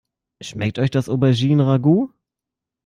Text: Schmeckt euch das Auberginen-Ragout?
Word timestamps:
Schmeckt 0.41 0.79
euch 0.79 0.89
das 0.89 1.09
Auberginen-Ragout? 1.09 2.09